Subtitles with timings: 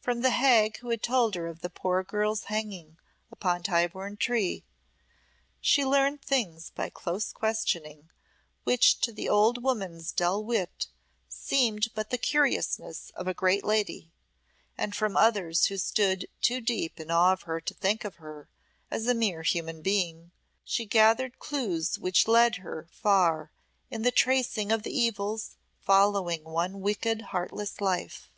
[0.00, 2.96] From the hag who had told her of the poor girl's hanging
[3.32, 4.62] upon Tyburn Tree,
[5.60, 8.08] she learned things by close questioning,
[8.62, 10.86] which to the old woman's dull wit
[11.28, 14.12] seemed but the curiousness of a great lady,
[14.78, 18.48] and from others who stood too deep in awe of her to think of her
[18.92, 20.30] as a mere human being,
[20.64, 23.50] she gathered clues which led her far
[23.90, 28.30] in the tracing of the evils following one wicked, heartless life.